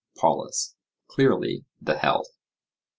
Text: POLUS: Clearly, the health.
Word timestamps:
POLUS: 0.17 0.73
Clearly, 1.09 1.63
the 1.79 1.95
health. 1.95 2.25